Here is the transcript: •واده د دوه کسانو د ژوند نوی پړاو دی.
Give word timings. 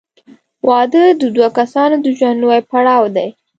•واده 0.69 1.03
د 1.21 1.21
دوه 1.35 1.49
کسانو 1.57 1.95
د 2.01 2.07
ژوند 2.17 2.37
نوی 2.43 2.59
پړاو 2.69 3.03
دی. 3.15 3.27